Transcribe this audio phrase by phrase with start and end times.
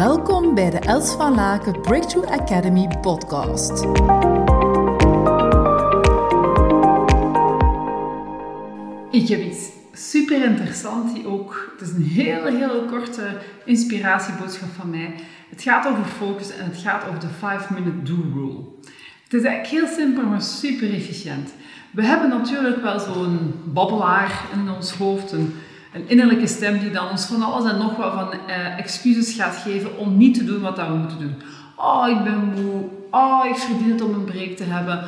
[0.00, 3.70] Welkom bij de Els van Laken Breakthrough Academy podcast.
[9.10, 14.90] Ik heb iets super interessant die ook, het is een hele, hele korte inspiratieboodschap van
[14.90, 15.14] mij.
[15.50, 18.64] Het gaat over focus en het gaat over de 5-minute do rule.
[19.24, 21.50] Het is eigenlijk heel simpel, maar super efficiënt.
[21.90, 25.54] We hebben natuurlijk wel zo'n babbelaar in ons hoofd, een,
[25.92, 29.56] een, innerlijke stem die dan ons van alles en nog wat van eh, excuses gaat
[29.56, 31.42] geven om niet te doen wat we moeten doen.
[31.76, 32.84] Oh, ik ben moe.
[33.10, 35.04] Oh, ik verdien het om een break te hebben.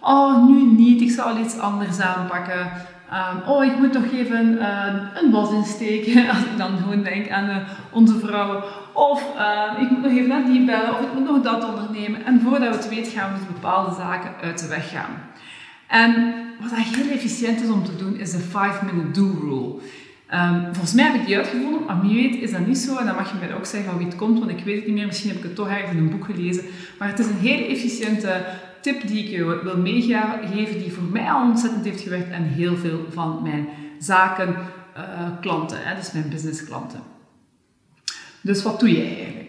[0.00, 1.00] Oh, nu niet.
[1.00, 2.72] Ik zal iets anders aanpakken.
[3.12, 6.28] Um, oh, ik moet nog even uh, een bos insteken.
[6.28, 7.56] Als ik dan gewoon denk aan uh,
[7.90, 8.62] onze vrouwen.
[8.92, 10.92] Of uh, ik moet nog even naar die bellen.
[10.92, 12.24] Of ik moet nog dat ondernemen.
[12.24, 15.10] En voordat we het weten gaan we dus bepaalde zaken uit de weg gaan.
[15.86, 19.80] En wat heel efficiënt is om te doen, is de 5-minute do rule.
[20.34, 22.96] Um, volgens mij heb ik die uitgevonden, maar wie weet is dat niet zo.
[22.96, 24.86] En dan mag je mij ook zeggen van wie het komt, want ik weet het
[24.86, 25.06] niet meer.
[25.06, 26.64] Misschien heb ik het toch ergens in een boek gelezen.
[26.98, 28.44] Maar het is een hele efficiënte
[28.80, 32.76] tip die ik je wil meegeven, die voor mij al ontzettend heeft gewerkt en heel
[32.76, 34.56] veel van mijn zaken,
[34.96, 37.00] uh, klanten, hè, dus mijn businessklanten.
[38.40, 39.41] Dus wat doe je eigenlijk?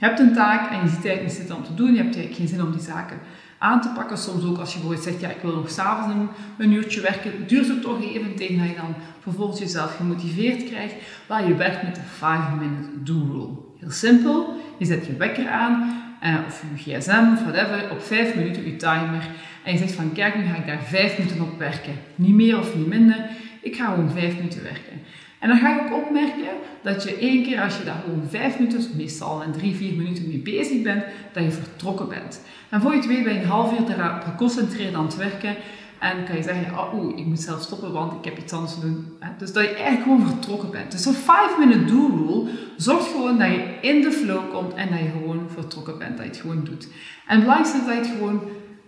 [0.00, 2.14] Je hebt een taak en je ziet eigenlijk niet zitten om te doen, je hebt
[2.14, 3.18] eigenlijk geen zin om die zaken
[3.58, 4.18] aan te pakken.
[4.18, 7.46] Soms ook als je bijvoorbeeld zegt, ja, ik wil nog s'avonds een, een uurtje werken,
[7.46, 10.94] duurt het toch even tegen dat je dan vervolgens jezelf gemotiveerd krijgt.
[11.26, 13.48] Waar je werkt met de 5-minute do rule.
[13.78, 18.34] Heel simpel, je zet je wekker aan uh, of je gsm of whatever, op 5
[18.34, 19.28] minuten je timer.
[19.64, 21.94] En je zegt van kijk, nu ga ik daar 5 minuten op werken.
[22.14, 23.28] Niet meer of niet minder.
[23.62, 25.00] Ik ga gewoon 5 minuten werken.
[25.40, 26.48] En dan ga je ook opmerken
[26.82, 30.28] dat je één keer als je daar gewoon 5 minuten, meestal en 3, 4 minuten
[30.28, 32.40] mee bezig bent, dat je vertrokken bent.
[32.68, 35.56] En voor je het weet ben je een half uur erop geconcentreerd aan het werken.
[35.98, 38.80] En kan je zeggen, oh, ik moet zelf stoppen, want ik heb iets anders te
[38.80, 39.18] doen.
[39.38, 40.90] Dus dat je eigenlijk gewoon vertrokken bent.
[40.90, 45.10] Dus zo'n 5-minute do-rule zorgt gewoon dat je in de flow komt en dat je
[45.10, 46.88] gewoon vertrokken bent, dat je het gewoon doet.
[47.26, 48.42] En het is dat je het gewoon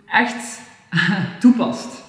[0.05, 0.61] echt
[1.39, 2.02] toepast.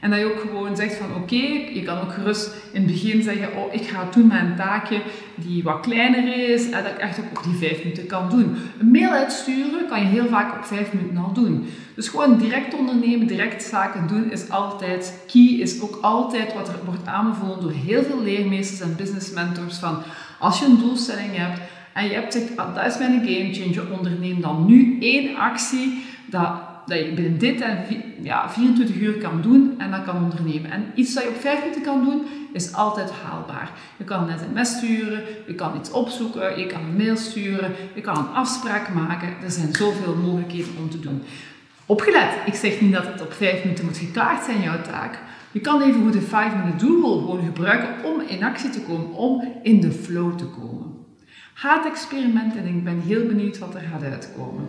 [0.00, 1.44] En dat je ook gewoon zegt van oké,
[1.74, 5.00] je kan ook gerust in het begin zeggen, oh ik ga doen met een taakje
[5.34, 8.56] die wat kleiner is en dat ik echt ook op die vijf minuten kan doen.
[8.78, 11.66] Een mail uitsturen kan je heel vaak op vijf minuten al doen.
[11.94, 16.84] Dus gewoon direct ondernemen, direct zaken doen is altijd key, is ook altijd wat er
[16.84, 20.02] wordt aanbevolen door heel veel leermeesters en business mentors van
[20.38, 21.60] als je een doelstelling hebt
[21.92, 26.04] en je hebt gezegd, ah, dat is mijn game changer, onderneem dan nu één actie
[26.26, 26.50] dat
[26.88, 27.78] dat je binnen dit en
[28.22, 30.70] ja, 24 uur kan doen en dat kan ondernemen.
[30.70, 32.22] En iets dat je op 5 minuten kan doen,
[32.52, 33.70] is altijd haalbaar.
[33.96, 38.00] Je kan een sms sturen, je kan iets opzoeken, je kan een mail sturen, je
[38.00, 39.28] kan een afspraak maken.
[39.42, 41.22] Er zijn zoveel mogelijkheden om te doen.
[41.86, 45.18] Opgelet, ik zeg niet dat het op 5 minuten moet geklaard zijn, jouw taak.
[45.50, 49.12] Je kan even goed de 5 minute doel gewoon gebruiken om in actie te komen,
[49.12, 50.96] om in de flow te komen.
[51.54, 54.68] Ga het experiment en ik ben heel benieuwd wat er gaat uitkomen